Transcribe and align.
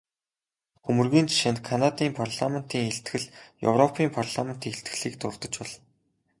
Хөмрөгийн 0.85 1.27
жишээнд 1.31 1.59
Канадын 1.69 2.11
парламентын 2.21 2.83
илтгэл, 2.91 3.25
европын 3.69 4.07
парламентын 4.17 4.69
илтгэлийг 4.73 5.15
дурдаж 5.19 5.53
болно. 5.59 5.77